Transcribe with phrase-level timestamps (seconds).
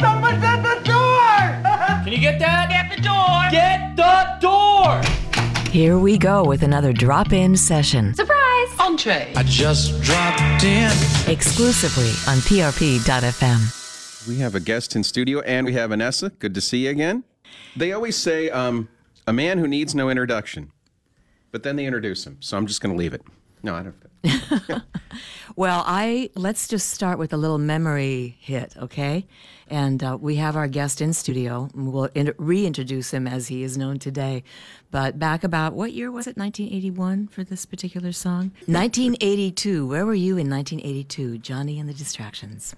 [0.00, 2.02] Someone's at the door!
[2.04, 2.68] Can you get that?
[2.70, 3.50] Get the door!
[3.50, 5.00] Get the door!
[5.70, 8.68] Here we go with another drop in session Surprise!
[8.78, 9.32] Entree.
[9.36, 10.90] I just dropped in.
[11.30, 14.28] exclusively on PRP.FM.
[14.28, 16.30] We have a guest in studio, and we have Vanessa.
[16.30, 17.24] Good to see you again.
[17.76, 18.88] They always say, um,
[19.26, 20.70] a man who needs no introduction,
[21.50, 22.36] but then they introduce him.
[22.40, 23.22] So I'm just going to leave it.
[23.62, 23.94] No, I don't.
[25.56, 29.26] Well, I let's just start with a little memory hit, okay?
[29.68, 31.68] And uh, we have our guest in studio.
[31.74, 34.44] We'll in- reintroduce him as he is known today.
[34.90, 36.36] But back about what year was it?
[36.36, 38.52] 1981 for this particular song.
[38.66, 39.86] 1982.
[39.86, 41.38] Where were you in 1982?
[41.38, 42.74] Johnny and the Distractions.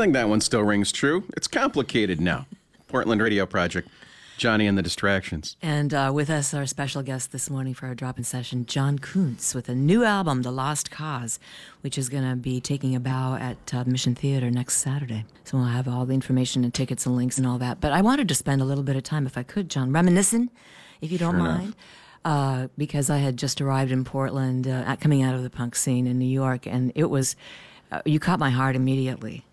[0.00, 1.24] Think that one still rings true.
[1.36, 2.46] It's complicated now.
[2.88, 3.86] Portland Radio Project.
[4.38, 5.58] Johnny and the Distractions.
[5.60, 8.98] And uh, with us, our special guest this morning for our drop in session, Jon
[8.98, 11.38] Koonce, with a new album, The Lost Cause,
[11.82, 15.26] which is going to be taking a bow at uh, Mission Theater next Saturday.
[15.44, 17.82] So we'll have all the information and tickets and links and all that.
[17.82, 20.48] But I wanted to spend a little bit of time, if I could, Jon, reminiscing,
[21.02, 21.74] if you don't Sure mind.
[22.24, 25.76] Uh, because I had just arrived in Portland, uh, at- coming out of the punk
[25.76, 27.36] scene in New York, and it was,
[27.92, 29.44] uh, you caught my heart immediately.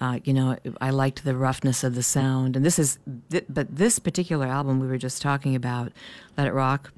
[0.00, 2.98] Uh, you know, I liked the roughness of the sound, and this is,
[3.30, 5.90] th- but this particular album we were just talking about,
[6.36, 6.92] "Let It Rock,"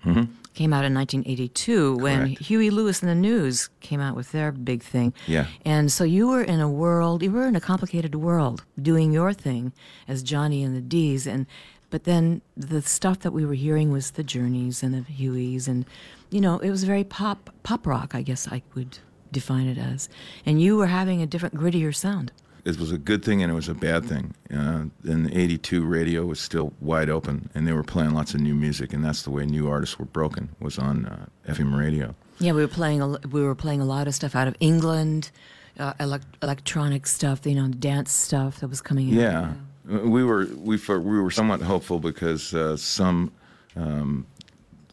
[0.55, 4.83] came out in 1982 when Huey Lewis and the News came out with their big
[4.83, 5.13] thing.
[5.29, 5.47] Yeah.
[5.65, 9.33] and so you were in a world, you were in a complicated world, doing your
[9.33, 9.73] thing
[10.09, 11.47] as Johnny and the D's, and
[11.91, 15.87] but then the stuff that we were hearing was the Journeys and the Hueys, and
[16.31, 18.99] you know, it was very pop pop rock, I guess I would
[19.31, 20.09] define it as,
[20.45, 22.33] and you were having a different, grittier sound.
[22.69, 24.35] It was a good thing and it was a bad thing.
[24.55, 28.55] Uh, in '82, radio was still wide open, and they were playing lots of new
[28.55, 32.15] music, and that's the way new artists were broken was on uh, FM radio.
[32.39, 33.01] Yeah, we were playing.
[33.01, 35.31] A, we were playing a lot of stuff out of England,
[35.79, 37.47] uh, elec- electronic stuff.
[37.47, 39.09] You know, dance stuff that was coming.
[39.09, 39.15] out.
[39.15, 39.53] Yeah,
[39.85, 43.33] we were we for, we were somewhat hopeful because uh, some
[43.77, 44.27] um,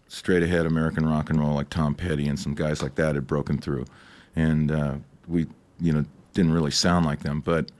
[0.07, 3.27] straight ahead American rock and roll like Tom Petty and some guys like that had
[3.27, 3.85] broken through,
[4.35, 4.95] and uh,
[5.27, 5.45] we,
[5.79, 7.71] you know, didn't really sound like them, but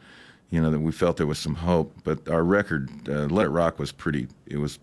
[0.50, 1.94] you know that we felt there was some hope.
[2.04, 4.28] But our record, uh, Let It Rock, was pretty.
[4.48, 4.80] It was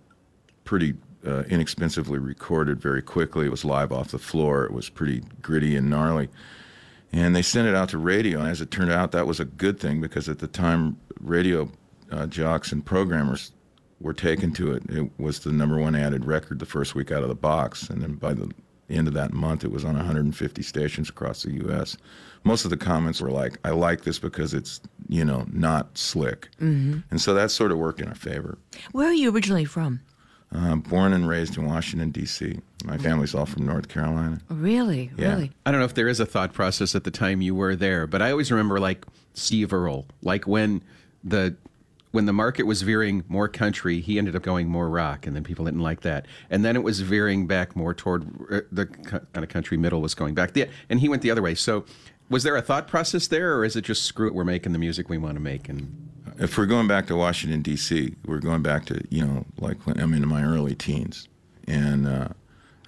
[0.64, 0.94] pretty
[1.26, 3.46] uh, inexpensively recorded very quickly.
[3.46, 4.64] It was live off the floor.
[4.64, 6.28] It was pretty gritty and gnarly.
[7.12, 9.44] And they sent it out to radio, and as it turned out, that was a
[9.44, 11.70] good thing because at the time, radio
[12.10, 13.52] uh, jocks and programmers
[14.00, 14.82] were taken to it.
[14.88, 18.02] It was the number one added record the first week out of the box, and
[18.02, 18.50] then by the
[18.93, 21.97] end of that month, it was on 150 stations across the U.S.
[22.44, 26.49] Most of the comments were like, "I like this because it's you know not slick,"
[26.61, 26.99] mm-hmm.
[27.11, 28.59] and so that sort of worked in our favor.
[28.93, 30.00] Where are you originally from?
[30.55, 32.59] Uh, born and raised in Washington D.C.
[32.85, 34.39] My family's all from North Carolina.
[34.50, 35.31] Really, Yeah.
[35.35, 35.53] really.
[35.65, 38.06] I don't know if there is a thought process at the time you were there,
[38.06, 40.83] but I always remember like Steve Earle, like when
[41.25, 41.56] the
[42.12, 45.43] when the market was veering more country, he ended up going more rock, and then
[45.43, 46.26] people didn't like that.
[46.50, 50.14] And then it was veering back more toward uh, the kind of country middle was
[50.14, 51.55] going back, the, and he went the other way.
[51.55, 51.85] So,
[52.29, 54.79] was there a thought process there, or is it just screw it, we're making the
[54.79, 55.69] music we want to make?
[55.69, 59.87] And If we're going back to Washington D.C., we're going back to you know like
[59.87, 61.29] when I'm in my early teens,
[61.67, 62.29] and uh,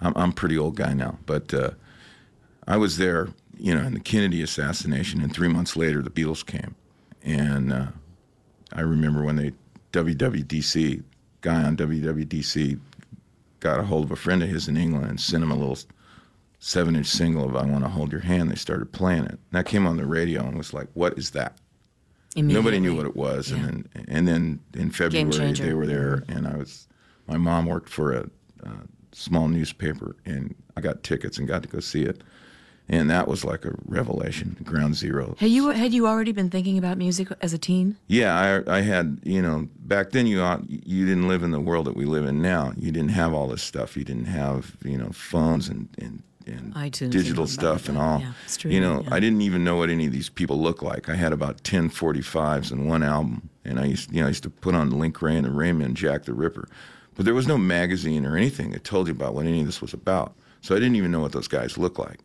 [0.03, 1.70] I'm I'm pretty old guy now, but uh,
[2.67, 6.44] I was there, you know, in the Kennedy assassination, and three months later the Beatles
[6.44, 6.75] came,
[7.23, 7.87] and uh,
[8.75, 9.53] I remember when they
[9.93, 11.03] WWDC
[11.41, 12.79] guy on WWDC
[13.61, 15.79] got a hold of a friend of his in England and sent him a little
[16.59, 19.31] seven-inch single of "I Want to Hold Your Hand." They started playing it.
[19.32, 21.59] And that came on the radio and was like, "What is that?"
[22.37, 23.59] Nobody knew what it was, Yeah.
[23.59, 26.88] and then and then in February they were there, and I was.
[27.27, 28.29] My mom worked for a,
[28.67, 28.70] uh
[29.12, 32.23] small newspaper, and I got tickets and got to go see it,
[32.88, 35.36] and that was like a revelation, ground zero.
[35.38, 37.96] Had you had you already been thinking about music as a teen?
[38.08, 41.86] Yeah, I I had you know back then you you didn't live in the world
[41.86, 42.72] that we live in now.
[42.76, 43.96] You didn't have all this stuff.
[43.96, 48.20] You didn't have you know phones and and, and iTunes digital and stuff and all.
[48.20, 48.32] yeah,
[48.64, 49.14] you know, yeah.
[49.14, 51.08] I didn't even know what any of these people looked like.
[51.08, 54.42] I had about 10 45s and one album, and I used you know I used
[54.42, 56.69] to put on Link Wray and the Wraymen, Jack the Ripper,
[57.14, 59.81] but there was no magazine or anything that told you about what any of this
[59.81, 60.34] was about.
[60.60, 62.20] So I didn't even know what those guys looked like.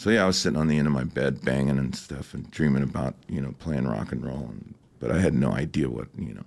[0.00, 2.50] So yeah, I was sitting on the end of my bed banging and stuff and
[2.50, 6.08] dreaming about you know playing rock and roll, and, but I had no idea what
[6.16, 6.44] you know.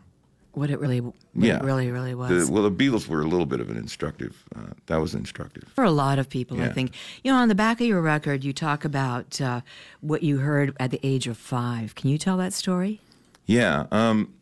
[0.54, 2.48] What it really, what Yeah, it really, really was.
[2.48, 4.44] The, well, the Beatles were a little bit of an instructive.
[4.56, 5.72] Uh, that was instructive.
[5.76, 6.96] for a lot of people, I think.
[7.24, 9.62] You know, on the back of your record, you talk about uh,
[10.02, 11.94] what you heard at the age of five.
[11.94, 13.02] Can you tell that story?
[13.46, 13.86] Yeah.
[13.92, 14.34] Um,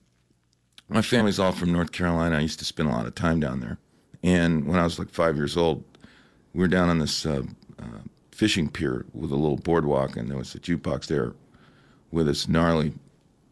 [0.87, 2.37] my family's all from North Carolina.
[2.37, 3.77] I used to spend a lot of time down there.
[4.23, 5.83] And when I was like five years old,
[6.53, 7.43] we were down on this uh,
[7.77, 7.99] uh,
[8.41, 11.35] fishing pier with a little boardwalk, and there was a jukebox there
[12.09, 12.91] with this gnarly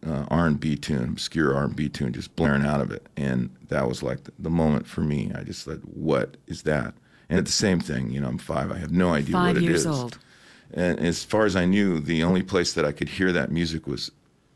[0.04, 3.06] uh, R&B tune, obscure R&B tune, just blaring out of it.
[3.16, 5.32] And that was like the, the moment for me.
[5.36, 6.96] I just said, what is that?
[7.30, 8.72] And at the same thing, you know, I'm five.
[8.72, 10.18] I have no idea Five what it years old.
[10.74, 13.86] And as far as I knew, the only place that I could hear that music
[13.86, 14.10] was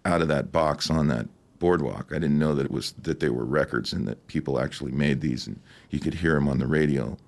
[0.04, 1.28] out of that box on that
[1.60, 2.08] boardwalk.
[2.10, 5.22] I didn't know that it was that they were records and that people actually made
[5.22, 5.60] these, and
[5.92, 7.20] you could hear them on the radio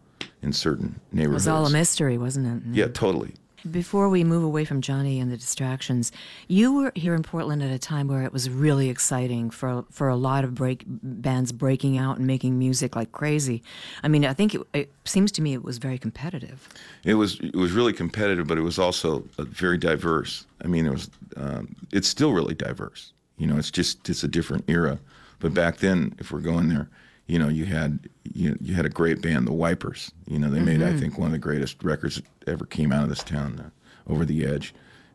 [0.45, 1.47] in certain neighborhoods.
[1.47, 2.69] It was all a mystery, wasn't it?
[2.73, 3.33] Yeah, totally.
[3.69, 6.11] Before we move away from Johnny and the distractions,
[6.47, 10.07] you were here in Portland at a time where it was really exciting for for
[10.07, 13.63] a lot of break bands breaking out and making music like crazy.
[14.03, 16.69] I mean, I think it, it seems to me it was very competitive.
[17.03, 20.45] It was it was really competitive, but it was also uh, very diverse.
[20.63, 23.13] I mean, it was um, it's still really diverse.
[23.39, 24.99] You know, it's just it's a different era.
[25.39, 26.87] But back then, if we're going there,
[27.27, 30.11] you know, you had you, you had a great band, the Wipers.
[30.27, 33.03] You know, they made I think one of the greatest records that ever came out
[33.03, 34.73] of this town, uh, Over the Edge,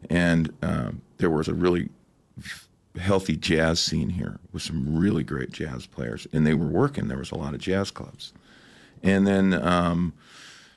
[0.08, 1.88] and um, there was a really
[2.98, 7.08] healthy jazz scene here with some really great jazz players, and they were working.
[7.08, 8.32] There was a lot of jazz clubs,
[9.02, 9.54] and then.
[9.54, 10.12] Um,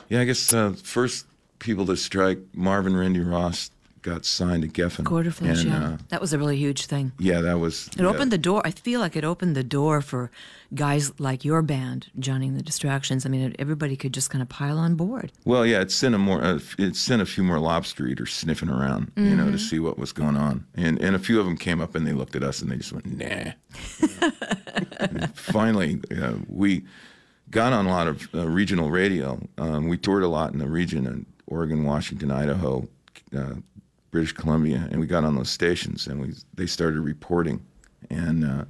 [0.10, 1.26] yeah, I guess uh, first
[1.58, 3.72] people to strike, Marv and Rindy Ross
[4.04, 5.04] got signed to Geffen.
[5.06, 7.12] Quarterflash, and, yeah, uh, that was a really huge thing.
[7.18, 7.88] yeah, that was.
[7.98, 8.62] It opened the door.
[8.64, 10.30] I feel like it opened the door for
[10.76, 13.26] guys like your band, Johnny and the Distractions.
[13.26, 15.32] I mean, everybody could just kind of pile on board.
[15.46, 16.44] Well, yeah, it sent a more.
[16.44, 19.58] Uh, it sent a few more lobster eaters sniffing around, you know, to Mm-hmm.
[19.58, 22.14] see what was going on, and and a few of them came up and they
[22.14, 23.52] looked at us and they just went, nah.
[25.34, 26.84] Finally, uh, we
[27.50, 29.40] got on a lot of uh, regional radio.
[29.58, 32.88] Um, we toured a lot in the region in Oregon, Washington, Idaho,
[33.38, 33.54] uh,
[34.14, 37.66] British Columbia, and we got on those stations and we they started reporting,
[38.12, 38.66] and uh,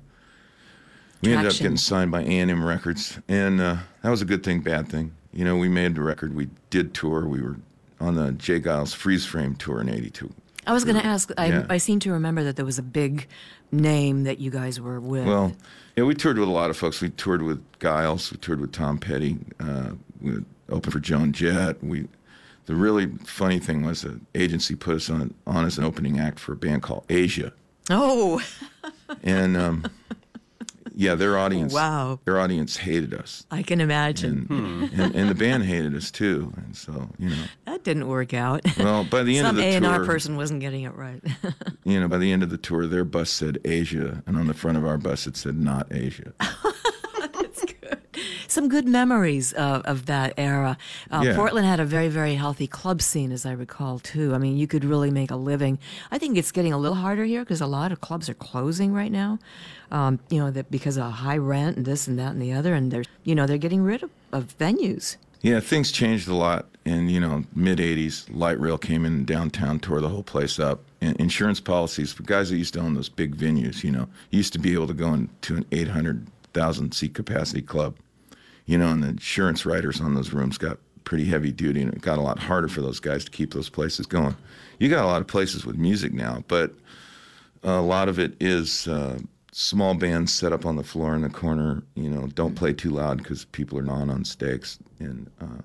[1.22, 4.62] we ended up getting signed by A&M Records, and uh, that was a good thing,
[4.62, 5.14] bad thing.
[5.34, 7.58] You know, we made the record, we did tour, we were
[8.00, 8.62] on the J.
[8.62, 10.34] Geils Freeze Frame tour in '82.
[10.66, 11.30] I was going to ask.
[11.38, 11.66] I, Yeah.
[11.70, 13.28] I seem to remember that there was a big
[13.74, 15.26] name that you guys were with.
[15.28, 15.54] Well,
[15.98, 17.02] yeah, we toured with a lot of folks.
[17.02, 18.32] We toured with Geils.
[18.32, 19.40] We toured with Tom Petty.
[19.60, 20.38] Uh, we
[20.70, 21.84] opened for Joan Jett.
[21.84, 22.08] We
[22.66, 26.40] the really funny thing was the agency put us on on as an opening act
[26.40, 27.52] for a band called Asia,
[27.90, 28.42] Oh,
[29.24, 29.86] and um,
[30.96, 32.20] yeah, their audience Wow.
[32.26, 34.48] their audience hated us, I can imagine.
[34.50, 38.34] and, and and the band hated us too, and so you know, That didn't work
[38.34, 38.62] out.
[38.78, 40.94] well, by the end Some of the A and R tour, person wasn't getting it
[40.96, 41.22] right.
[41.84, 44.54] you know, by the end of the tour, their bus said Asia, and on the
[44.54, 46.34] front of our bus it said not Asia.
[48.54, 50.78] Some good memories of, of that era.
[51.10, 51.36] Uh, Yeah.
[51.36, 54.36] Portland had a very, very healthy club scene, as I recall, too.
[54.36, 55.80] I mean, you could really make a living.
[56.12, 58.94] I think it's getting a little harder here because a lot of clubs are closing
[58.94, 59.40] right now.
[59.90, 62.76] Um, you know, that because of high rent and this and that and the other,
[62.76, 65.18] and they're, you know, they're getting rid of, of venues.
[65.42, 68.28] Yeah, things changed a lot in you know mid '80s.
[68.30, 70.80] Light rail came in downtown, tore the whole place up.
[71.02, 74.54] Insurance policies for guys that used to own those big venues, you know, you used
[74.54, 77.96] to be able to go into an 800,000 seat capacity club,
[78.66, 82.02] you know, and the insurance writers on those rooms got pretty heavy duty, and it
[82.02, 84.36] got a lot harder for those guys to keep those places going.
[84.80, 86.74] You got a lot of places with music now, but
[87.64, 89.20] a lot of it is uh,
[89.52, 91.84] small bands set up on the floor in the corner.
[91.96, 94.80] You know, don't play too loud because people are gnawing on steaks.
[95.00, 95.62] And uh,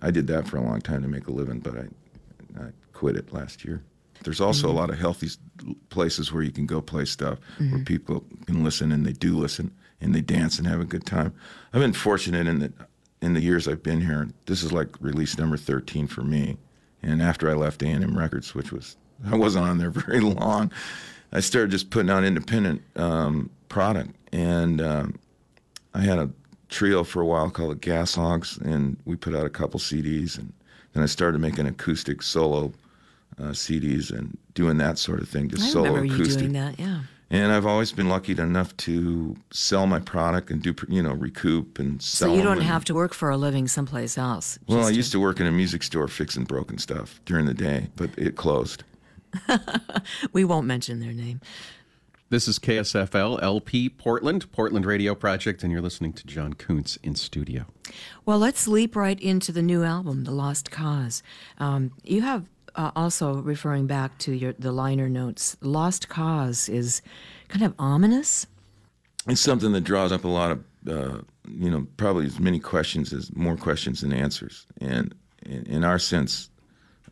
[0.00, 3.16] I did that for a long time to make a living, but I, I quit
[3.16, 3.82] it last year.
[4.24, 5.28] There's also a lot of healthy
[5.90, 9.72] places where you can go play stuff where people can listen and they do listen
[10.02, 11.32] and they dance and have a good time.
[11.72, 12.72] I've been fortunate in that
[13.22, 14.28] in the years I've been here.
[14.46, 16.58] This is like release number 13 for me.
[17.02, 18.96] And after I left A&M Records, which was
[19.30, 20.72] I wasn't on there very long,
[21.32, 24.10] I started just putting out independent um, product.
[24.32, 25.18] And um,
[25.94, 26.30] I had a
[26.68, 30.38] trio for a while called the Gas Hogs, and we put out a couple CDs.
[30.38, 30.52] And
[30.92, 32.72] then I started making acoustic solo
[33.38, 36.38] uh, CDs and doing that sort of thing, just I solo remember you acoustic.
[36.40, 37.00] doing that, yeah.
[37.32, 41.78] And I've always been lucky enough to sell my product and do, you know, recoup
[41.78, 42.28] and sell.
[42.28, 44.58] So you don't and- have to work for a living someplace else.
[44.68, 47.54] Well, I just used to work in a music store fixing broken stuff during the
[47.54, 48.84] day, but it closed.
[50.34, 51.40] We won't mention their name.
[52.28, 57.14] This is KSFL LP Portland, Portland Radio Project, and you're listening to Jon Koonce in
[57.14, 57.64] studio.
[58.26, 61.22] Well, let's leap right into the new album, The Lost Cause.
[61.58, 65.56] Um, you have uh, also referring back to your the liner notes.
[65.60, 67.02] Lost Cause is
[67.48, 68.46] kind of ominous.
[69.28, 73.12] It's something that draws up a lot of, uh, you know, probably as many questions
[73.12, 74.66] as more questions than answers.
[74.80, 75.14] And
[75.46, 76.50] in, in our sense,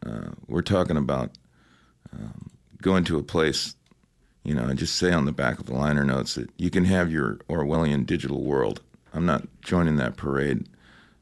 [0.05, 1.31] uh, we're talking about
[2.13, 2.51] um,
[2.83, 3.77] going to a place,
[4.45, 6.85] you know, I just say on the back of the liner notes that you can
[6.85, 8.81] have your Orwellian digital world.
[9.13, 10.69] I'm not joining that parade.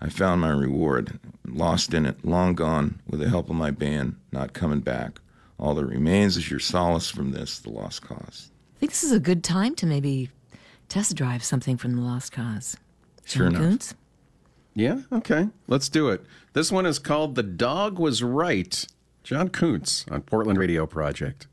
[0.00, 4.16] I found my reward, lost in it, long gone, with the help of my band,
[4.30, 5.20] not coming back.
[5.58, 8.50] All that remains is your solace from this, the lost cause.
[8.76, 10.30] I think this is a good time to maybe
[10.88, 12.76] test drive something from The Lost Cause.
[13.24, 13.72] Sure Jon enough.
[13.80, 13.94] Koonce?
[14.74, 16.24] Yeah, okay, let's do it.
[16.52, 18.86] This one is called The Dog Was Right.
[19.24, 21.48] Jon Koonce on Portland Radio Project.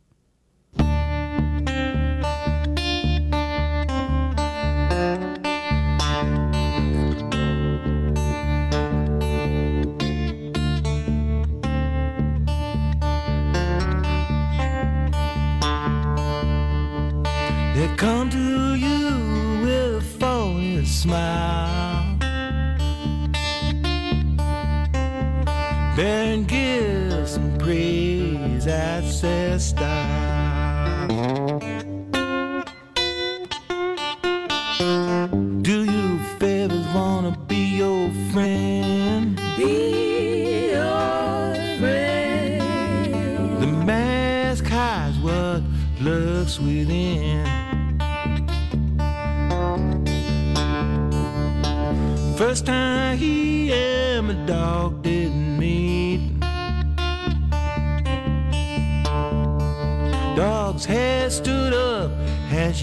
[29.05, 31.84] Praise, that's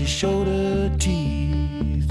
[0.03, 2.11] she showed her teeth.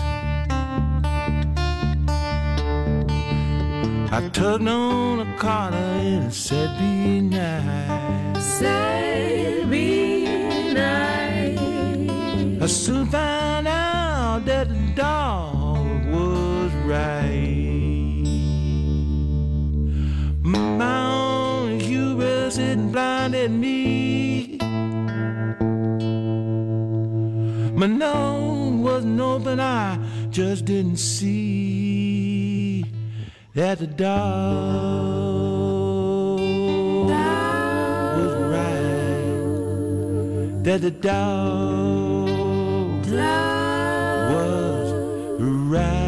[4.14, 6.71] I tugged on a collar and said,
[27.82, 29.98] My nose wasn't open, I
[30.30, 32.86] just didn't see
[33.56, 34.20] that the dog
[38.20, 39.34] was right.
[40.64, 42.30] That the dog
[44.30, 44.92] was
[45.42, 46.01] right.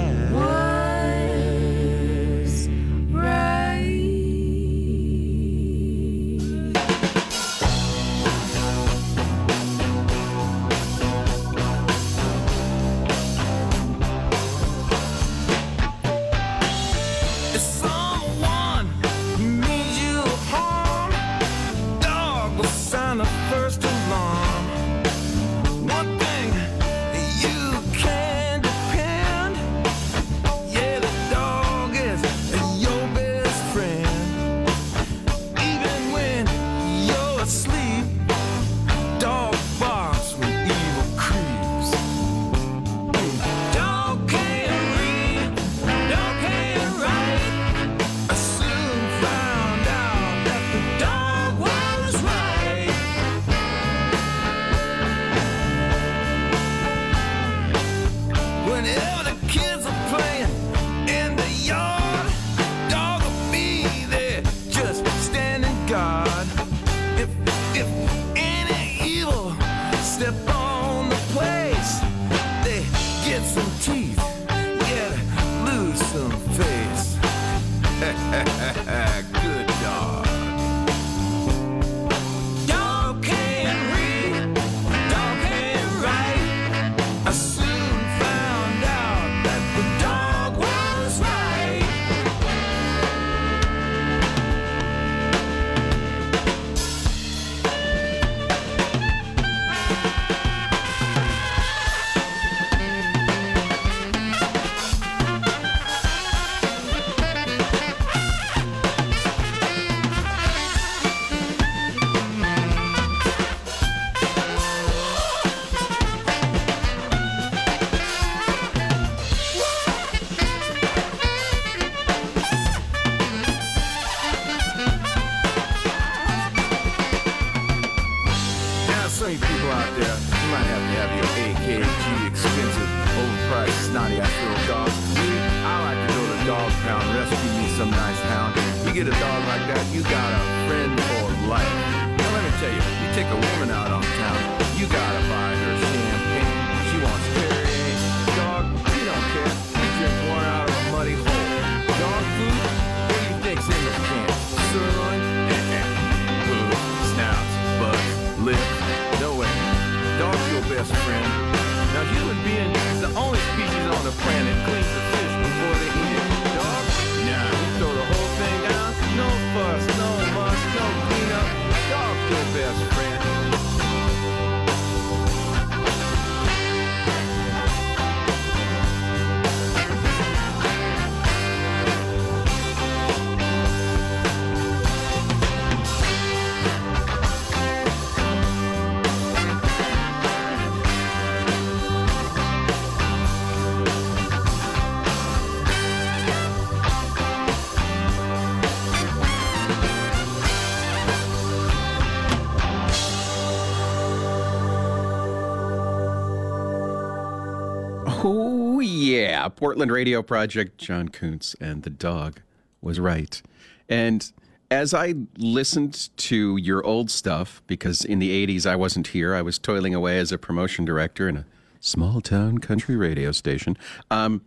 [209.44, 209.50] Yeah.
[209.50, 212.42] Portland Radio Project, Jon Koonce, and the dog
[212.82, 213.42] was right.
[213.90, 214.32] And
[214.72, 219.42] as I listened to your old stuff, because in the 80s I wasn't here, I
[219.42, 221.46] was toiling away as a promotion director in a
[221.80, 223.78] small town country radio station.
[224.10, 224.42] Um,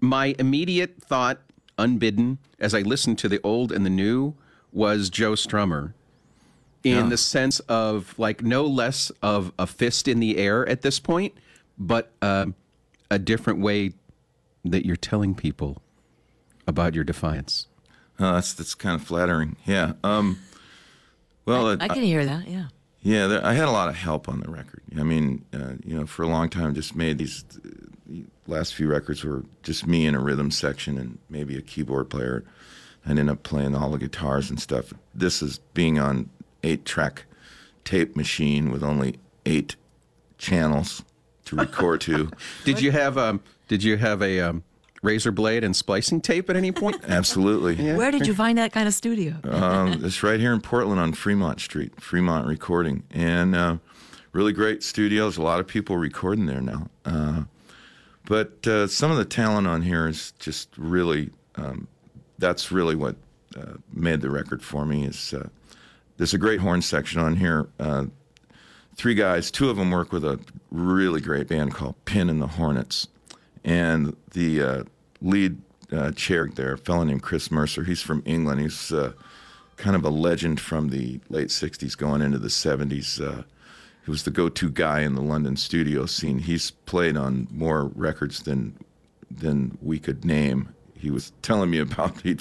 [0.00, 1.40] my immediate thought,
[1.78, 4.34] unbidden, as I listened to the old and the new,
[4.72, 5.92] was Joe Strummer.
[6.82, 7.08] In Yeah.
[7.10, 11.34] the sense of like no less of a fist in the air at this point,
[11.78, 12.54] but um
[13.10, 13.92] a different way
[14.64, 15.82] that you're telling people
[16.66, 17.66] about your defiance.
[18.18, 19.56] Uh, that's that's kind of flattering.
[19.64, 19.92] Yeah.
[20.04, 20.38] Um,
[21.46, 22.46] well, I, I can hear that.
[22.48, 22.66] Yeah.
[23.02, 24.82] Yeah, there, I had a lot of help on the record.
[24.98, 27.44] I mean, uh, you know, for a long time, just made these
[28.06, 32.10] the last few records were just me in a rhythm section and maybe a keyboard
[32.10, 32.44] player.
[33.06, 34.92] I ended up playing all the guitars and stuff.
[35.14, 36.28] This is being on
[36.62, 37.24] eight track
[37.84, 39.76] tape machine with only eight
[40.36, 41.02] channels
[41.46, 42.30] to record to.
[42.64, 44.64] Did you have um did you have a um,
[45.00, 46.96] razor blade and splicing tape at any point?
[47.08, 47.76] Absolutely.
[47.94, 49.36] Where did you find that kind of studio?
[49.48, 53.76] um, it's right here in Portland on Fremont Street, Fremont Recording, and uh,
[54.32, 55.36] really great studios.
[55.36, 56.88] A lot of people recording there now.
[57.04, 57.42] Uh,
[58.24, 61.30] but uh, some of the talent on here is just really.
[61.54, 61.86] Um,
[62.38, 63.14] that's really what
[63.56, 65.04] uh, made the record for me.
[65.04, 65.48] Is uh,
[66.16, 67.68] there's a great horn section on here.
[67.78, 68.06] Uh,
[68.96, 70.40] three guys, two of them work with a
[70.72, 73.06] really great band called Pin and the Hornets,
[73.64, 74.84] and the uh,
[75.20, 75.60] lead
[75.92, 77.84] uh, chair there, a fellow named Chris Mercer.
[77.84, 78.60] He's from England.
[78.60, 79.12] He's uh,
[79.76, 83.20] kind of a legend from the late '60s, going into the '70s.
[83.20, 83.42] Uh,
[84.04, 86.38] he was the go-to guy in the London studio scene.
[86.38, 88.76] He's played on more records than
[89.30, 90.74] than we could name.
[90.96, 92.36] He was telling me about he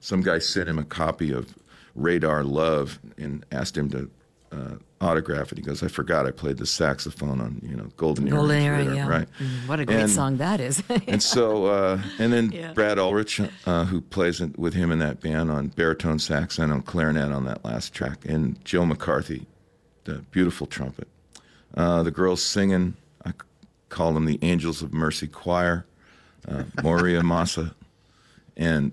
[0.00, 1.54] some guy sent him a copy of
[1.94, 4.10] Radar Love and asked him to
[4.52, 5.58] uh, autograph it.
[5.58, 8.94] He goes, "I forgot I played the saxophone on you know Golden Earring." Golden Earring,
[8.96, 9.08] yeah.
[9.08, 9.28] Right.
[9.38, 10.82] Mm, What a great And- song that is.
[11.06, 12.72] And so, uh, and then Yeah.
[12.72, 16.82] Brad Ulrich, uh, who plays with him in that band on baritone sax and on
[16.82, 19.46] clarinet on that last track, and Joe McCarthy,
[20.04, 21.08] the beautiful trumpet.
[21.76, 22.94] Uh, the girls singing,
[23.26, 23.32] I
[23.88, 25.84] call them the Angels of Mercy Choir,
[26.48, 27.74] uh, Moria Massa,
[28.56, 28.92] and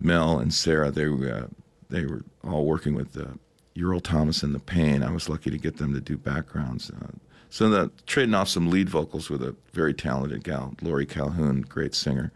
[0.00, 0.90] Mel and Sarah.
[0.90, 1.46] They were uh,
[1.90, 3.24] they were all working with uh,
[3.74, 5.02] Ural Thomas and the Pain.
[5.02, 6.90] I was lucky to get them to do backgrounds.
[6.90, 7.08] Uh,
[7.48, 11.94] so the, trading off some lead vocals with a very talented gal, Lori Calhoun, great
[11.94, 12.32] singer.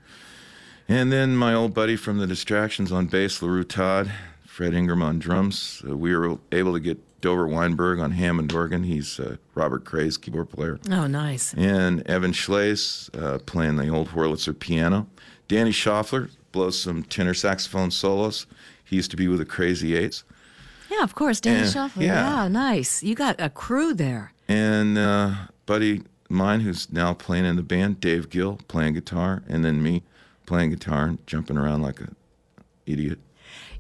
[0.89, 4.11] And then my old buddy from the Distractions on bass, LaRue Todd,
[4.45, 5.83] Fred Ingram on drums.
[5.89, 8.85] Uh, we were able to get Dover Weinberg on Hammond organ.
[8.85, 10.79] He's uh, Robert Cray's keyboard player.
[10.91, 11.55] oh, nice.
[11.55, 15.07] And Evan Schles uh, playing the old Wurlitzer piano.
[15.49, 18.47] Danny Schauffler blows some tenor saxophone solos.
[18.85, 20.23] He used to be with the Crazy Eights.
[20.91, 22.03] Yeah, of course, Danny Schauffler.
[22.03, 22.43] yeah.
[22.43, 22.49] Yeah.
[22.49, 23.03] nice.
[23.03, 24.33] You got a crew there.
[24.49, 25.35] And uh,
[25.67, 30.03] buddy mine who's now playing in the band, Dave Gill, playing guitar, and then me
[30.47, 32.09] playing guitar and jumping around like a
[32.87, 33.19] idiot.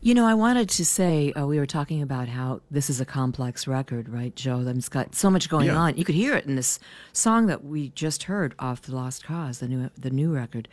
[0.00, 3.06] You know, I wanted to say uh, we were talking about how this is a
[3.06, 4.60] complex record, right, Joe?
[4.66, 5.76] It's got so much going Yeah.
[5.76, 5.96] on.
[5.96, 6.78] You could hear it in this
[7.14, 10.68] song that we just heard off the Lost Cause, the new the new record,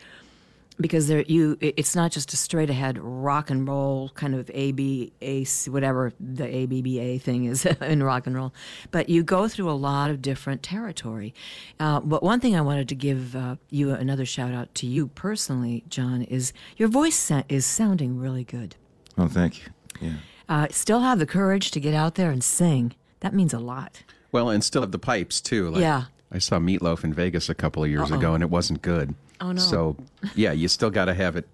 [0.82, 4.72] because there you it's not just a straight ahead rock and roll kind of A
[4.72, 8.54] B A C whatever the A B B A thing is in rock and roll,
[8.92, 11.34] but you go through a lot of different territory.
[11.80, 15.08] Uh, but one thing I wanted to give uh, you another shout out to you
[15.08, 18.76] personally, Jon, is your voice sa- is sounding really good
[19.18, 19.72] Oh, thank you.
[20.02, 20.14] Yeah.
[20.50, 22.94] uh, still have the courage to get out there and sing.
[23.20, 24.04] That means a lot.
[24.32, 25.70] Well, and still have the pipes too.
[25.70, 26.06] Like, Yeah.
[26.32, 29.14] I saw Meatloaf in Vegas a couple of years ago, and it wasn't good.
[29.42, 29.60] Oh, no.
[29.60, 29.98] So,
[30.36, 31.48] yeah, you still got to have it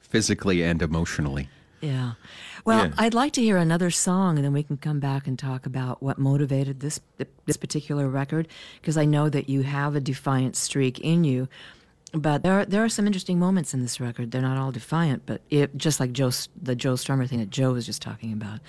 [0.00, 1.48] physically and emotionally.
[1.80, 2.12] Yeah.
[2.64, 2.92] Well, Yeah.
[2.96, 6.02] I'd like to hear another song, and then we can come back and talk about
[6.02, 7.00] what motivated this
[7.44, 8.48] this particular record,
[8.80, 11.48] because I know that you have a defiant streak in you.
[12.12, 14.30] But there are, there are some interesting moments in this record.
[14.30, 16.30] They're not all defiant, but it, just like Joe,
[16.62, 18.60] the Joe Strummer thing that Joe was just talking about.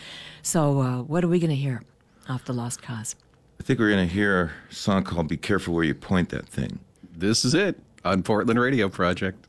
[0.42, 1.84] So, uh, what are we going to hear
[2.28, 3.16] off the Lost Cause?
[3.60, 6.48] I think we're going to hear a song called Be Careful Where You Point That
[6.48, 6.80] Thing.
[7.16, 9.48] This is it on Portland Radio Project.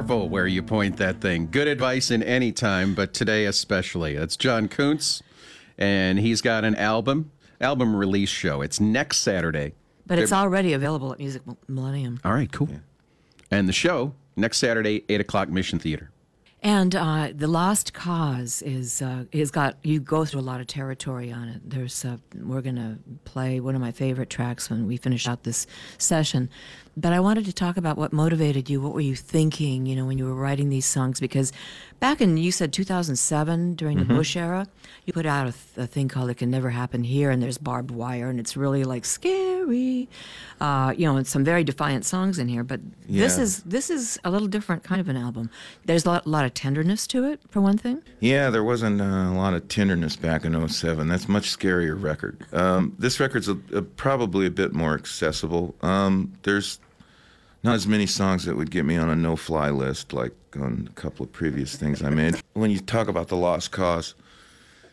[0.00, 1.46] Careful where you point that thing.
[1.50, 4.16] Good advice in any time, but today especially.
[4.16, 5.20] That's Jon Koonce,
[5.76, 8.62] and he's got an album, album release show.
[8.62, 9.74] It's next Saturday.
[10.06, 12.18] But it's They're- already available at Music Millennium.
[12.24, 12.70] All right, cool.
[13.50, 16.10] And the show next Saturday, eight o'clock, Mission Theater.
[16.62, 20.66] And uh, the Lost Cause is uh, is got you go through a lot of
[20.66, 21.60] territory on it.
[21.68, 25.66] There's uh, we're gonna play one of my favorite tracks when we finish out this
[25.96, 26.50] session.
[26.96, 28.80] But I wanted to talk about what motivated you.
[28.80, 29.86] What were you thinking?
[29.86, 31.52] You know, when you were writing these songs, because
[32.00, 34.66] back in you said 2007 during the Bush era,
[35.04, 37.58] you put out a, th- a thing called "It Can Never Happen Here," and there's
[37.58, 40.08] barbed wire, and it's really like scary.
[40.60, 42.64] Uh, you know, and some very defiant songs in here.
[42.64, 45.48] But this is this is a little different kind of an album.
[45.84, 48.02] There's a lot, lot of tenderness to it, for one thing.
[48.20, 51.08] Yeah, there wasn't uh, a lot of tenderness back in 07.
[51.08, 52.44] That's much scarier record.
[52.52, 55.74] Um, this record's a, a, probably a bit more accessible.
[55.82, 56.78] Um, there's
[57.62, 60.94] not as many songs that would get me on a no-fly list like on a
[61.00, 62.36] couple of previous things I made.
[62.54, 64.14] When you talk about the lost cause,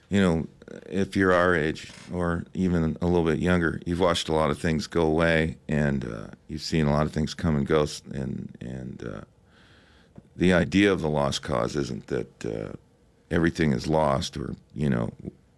[0.10, 0.48] you know,
[0.90, 4.60] if you're our age or even a little bit younger, you've watched a lot of
[4.60, 8.56] things go away, and uh, you've seen a lot of things come and go, and
[8.60, 9.22] and uh,
[10.36, 12.74] the idea of the lost cause isn't that uh,
[13.32, 15.10] everything is lost or you know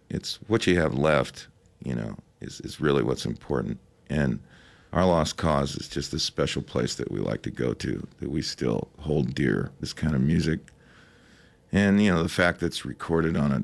[0.08, 1.46] it's what you have left
[1.84, 4.40] you know is, is really what's important and
[4.92, 8.30] our lost cause is just this special place that we like to go to that
[8.30, 10.60] we still hold dear this kind of music.
[11.72, 13.62] And you know the fact that it's recorded on a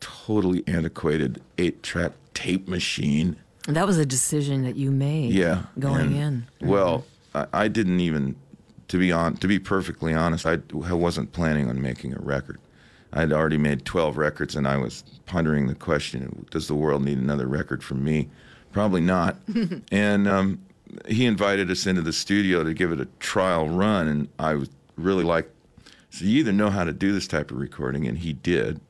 [0.00, 3.36] totally antiquated eight track tape machine.
[3.66, 5.32] That was a decision that you made.
[5.32, 6.46] yeah Going in.
[6.60, 8.36] well I, I didn't even
[8.88, 12.58] to be on to be perfectly honest I, I wasn't planning on making a record.
[13.12, 17.16] I'd already made 12 records and i was pondering the question does the world need
[17.18, 18.28] another record from me?
[18.72, 19.36] Probably not.
[19.90, 20.60] And um,
[21.08, 24.68] he invited us into the studio to give it a trial run and i was
[24.96, 25.50] really like
[26.10, 28.80] so you either know how to do this type of recording and he did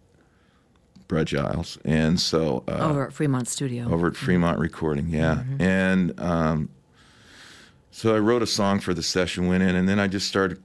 [1.08, 1.78] Brad Giles.
[1.84, 3.90] And so uh, Over at Fremont Studio.
[3.90, 5.44] over at Fremont Recording, yeah.
[5.58, 6.68] And um,
[7.90, 10.62] so I wrote a song for the session, went in, and then I just started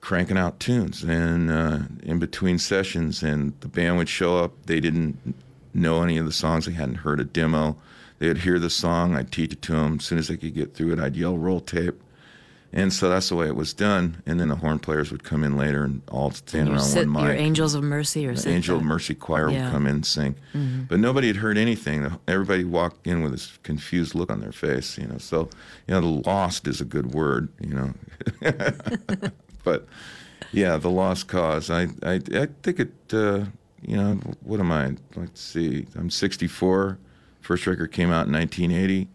[0.00, 1.02] cranking out tunes.
[1.02, 4.52] And uh, in between sessions, and the band would show up.
[4.66, 5.34] They didn't
[5.72, 6.66] know any of the songs.
[6.66, 7.76] They hadn't heard a demo.
[8.18, 9.16] They'd hear the song.
[9.16, 9.96] I'd teach it to them.
[9.98, 12.00] As soon as they could get through it, I'd yell roll tape.
[12.72, 14.20] And so that's the way it was done.
[14.26, 17.24] And then the horn players would come in later and all stand around sit- one
[17.26, 17.32] your.
[17.32, 18.52] Angels of Mercy or The something.
[18.56, 19.64] Angel of Mercy Choir Yeah.
[19.66, 20.34] would come in and sing,
[20.88, 22.18] but nobody had heard anything.
[22.26, 25.18] Everybody walked in with this confused look on their face, you know.
[25.18, 25.48] So,
[25.86, 27.94] you know, the lost is a good word, you know.
[29.62, 29.86] but
[30.52, 31.70] yeah, the lost cause.
[31.70, 32.92] I I, I think it.
[33.12, 33.44] Uh,
[33.86, 34.94] you know, what am I?
[35.14, 35.86] Let's see.
[35.94, 36.98] I'm 64.
[37.44, 39.06] First record came out in 1980.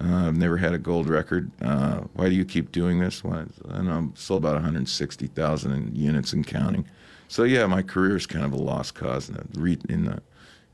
[0.00, 1.50] Uh, I've never had a gold record.
[1.60, 3.22] Uh, why do you keep doing this?
[3.22, 4.10] I know.
[4.14, 6.86] Sold about 160,000 units and counting.
[7.28, 10.22] So yeah, my career is kind of a lost cause in the, in the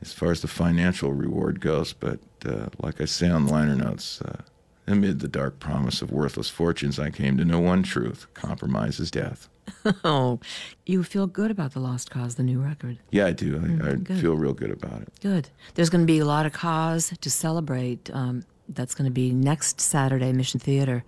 [0.00, 1.92] as far as the financial reward goes.
[1.92, 4.42] But uh, like I say on the liner notes, uh,
[4.86, 9.10] amid the dark promise of worthless fortunes, I came to know one truth: compromise is
[9.10, 9.48] death.
[10.04, 10.40] Oh,
[10.86, 12.98] you feel good about the Lost Cause, the new record.
[13.10, 13.56] Yeah, I do.
[13.82, 15.08] I, I feel real good about it.
[15.20, 15.48] Good.
[15.74, 18.10] There's going to be a lot of cause to celebrate.
[18.12, 21.02] Um, that's going to be next Saturday, Mission Theater,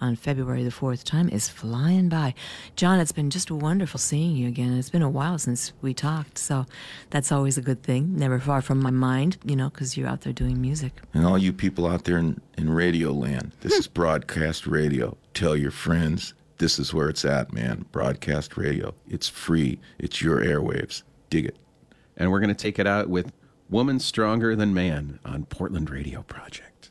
[0.00, 1.02] on February the 4th.
[1.04, 2.34] Time is flying by.
[2.76, 4.76] Jon, it's been just wonderful seeing you again.
[4.78, 6.66] It's been a while since we talked, so
[7.10, 8.16] that's always a good thing.
[8.16, 10.92] Never far from my mind, you know, because you're out there doing music.
[11.14, 15.16] And all you people out there in, in radio land, this is broadcast radio.
[15.34, 17.86] Tell your friends this is where it's at, man.
[17.92, 18.94] Broadcast radio.
[19.08, 19.80] It's free.
[19.98, 21.02] It's your airwaves.
[21.30, 21.56] Dig it.
[22.16, 23.32] And we're going to take it out with
[23.70, 26.90] Woman Stronger Than Man on Portland Radio Project.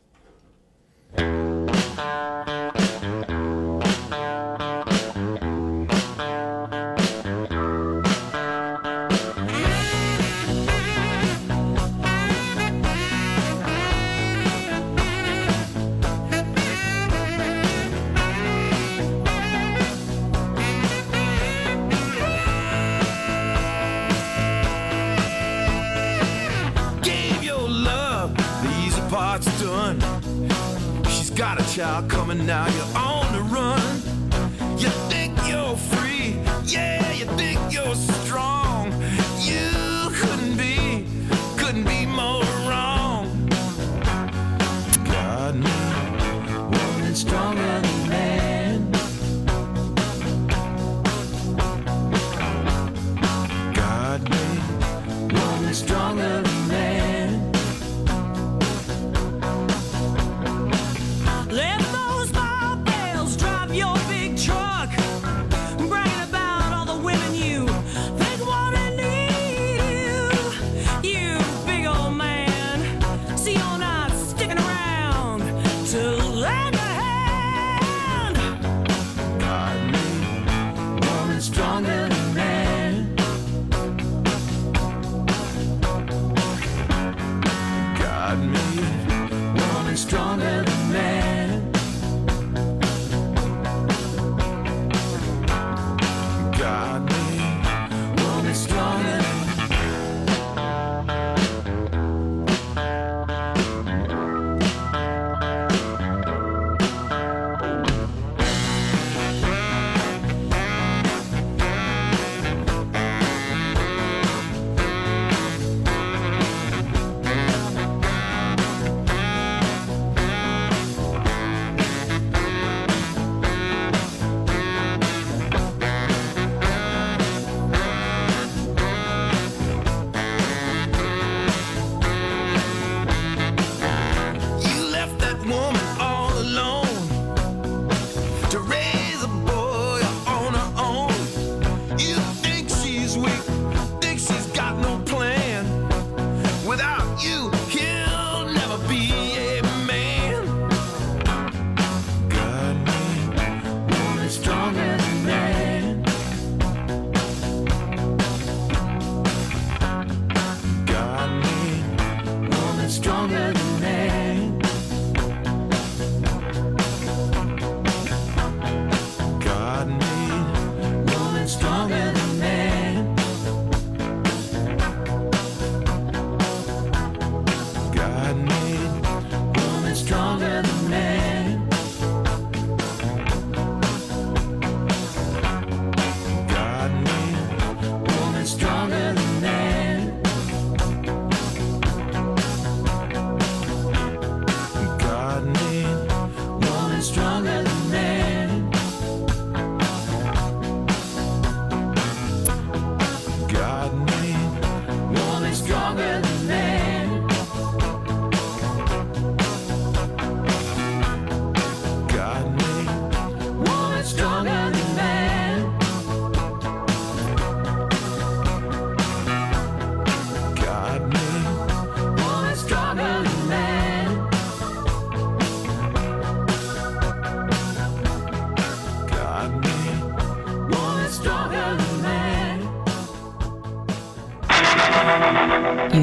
[31.78, 32.97] Child coming now, you're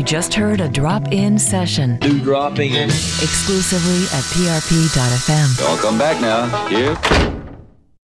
[0.05, 2.91] just heard a drop in session dropping in.
[2.91, 5.59] exclusively at prp.fm.
[5.59, 6.69] Don't come back now.
[6.69, 7.24] You?